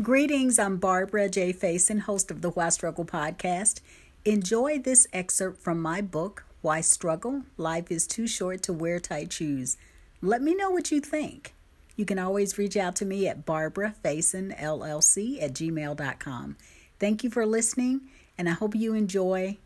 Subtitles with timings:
[0.00, 1.52] Greetings, I'm Barbara J.
[1.52, 3.80] Faison, host of the Why Struggle podcast.
[4.24, 7.42] Enjoy this excerpt from my book, Why Struggle?
[7.56, 9.76] Life is Too Short to Wear Tight Shoes.
[10.22, 11.52] Let me know what you think.
[11.96, 16.56] You can always reach out to me at Barbara Faison, LLC at gmail.com.
[17.00, 18.02] Thank you for listening,
[18.38, 19.58] and I hope you enjoy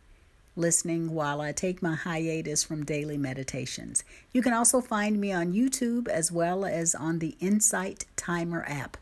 [0.57, 4.03] listening while I take my hiatus from daily meditations.
[4.33, 8.96] You can also find me on YouTube as well as on the Insight Timer app.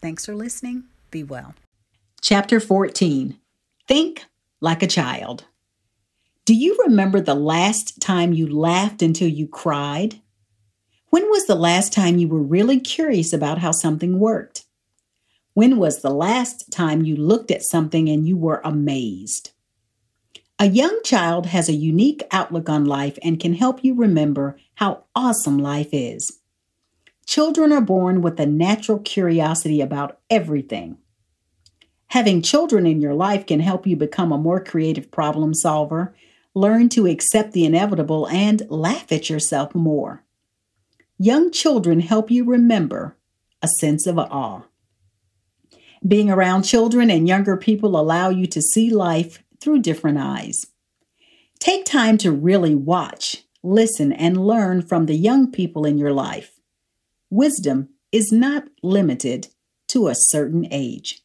[0.00, 0.84] Thanks for listening.
[1.10, 1.54] Be well.
[2.20, 3.38] Chapter 14
[3.86, 4.24] Think
[4.60, 5.44] Like a Child.
[6.44, 10.20] Do you remember the last time you laughed until you cried?
[11.10, 14.64] When was the last time you were really curious about how something worked?
[15.54, 19.52] When was the last time you looked at something and you were amazed?
[20.58, 25.04] A young child has a unique outlook on life and can help you remember how
[25.14, 26.40] awesome life is.
[27.26, 30.98] Children are born with a natural curiosity about everything.
[32.08, 36.14] Having children in your life can help you become a more creative problem solver,
[36.54, 40.24] learn to accept the inevitable, and laugh at yourself more.
[41.18, 43.16] Young children help you remember
[43.60, 44.62] a sense of awe.
[46.06, 50.66] Being around children and younger people allow you to see life through different eyes.
[51.58, 56.55] Take time to really watch, listen, and learn from the young people in your life.
[57.30, 59.48] Wisdom is not limited
[59.88, 61.22] to a certain age.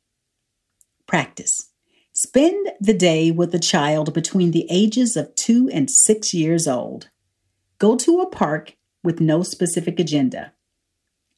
[1.05, 1.69] Practice.
[2.13, 7.09] Spend the day with a child between the ages of two and six years old.
[7.77, 10.53] Go to a park with no specific agenda.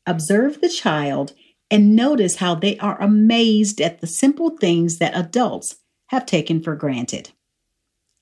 [0.06, 1.34] Observe the child
[1.69, 6.75] and notice how they are amazed at the simple things that adults have taken for
[6.75, 7.31] granted.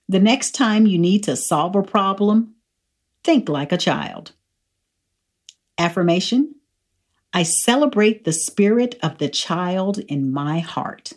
[0.07, 2.55] The next time you need to solve a problem,
[3.23, 4.33] think like a child.
[5.81, 6.53] Affirmation
[7.33, 11.13] I celebrate the spirit of the child in my heart.